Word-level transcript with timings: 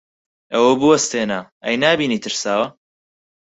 ئەوە 0.53 0.71
بوەستێنە! 0.81 1.39
ئەی 1.63 1.75
نابینی 1.83 2.21
ترساوە؟ 2.23 2.67